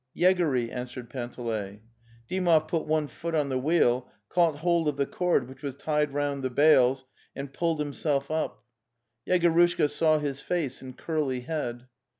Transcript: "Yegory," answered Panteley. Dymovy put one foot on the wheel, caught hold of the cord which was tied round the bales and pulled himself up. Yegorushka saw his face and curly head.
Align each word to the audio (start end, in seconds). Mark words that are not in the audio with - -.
"Yegory," 0.17 0.71
answered 0.71 1.11
Panteley. 1.11 1.79
Dymovy 2.27 2.67
put 2.67 2.87
one 2.87 3.05
foot 3.05 3.35
on 3.35 3.49
the 3.49 3.59
wheel, 3.59 4.09
caught 4.29 4.55
hold 4.55 4.87
of 4.87 4.97
the 4.97 5.05
cord 5.05 5.47
which 5.47 5.61
was 5.61 5.75
tied 5.75 6.11
round 6.11 6.41
the 6.41 6.49
bales 6.49 7.05
and 7.35 7.53
pulled 7.53 7.77
himself 7.77 8.31
up. 8.31 8.63
Yegorushka 9.27 9.87
saw 9.91 10.17
his 10.17 10.41
face 10.41 10.81
and 10.81 10.97
curly 10.97 11.41
head. 11.41 11.85